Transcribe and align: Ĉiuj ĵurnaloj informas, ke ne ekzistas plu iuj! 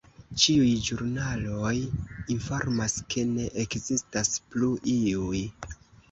Ĉiuj 0.43 0.69
ĵurnaloj 0.85 1.73
informas, 2.35 2.95
ke 3.15 3.25
ne 3.33 3.45
ekzistas 3.65 4.31
plu 4.55 4.71
iuj! 4.95 5.43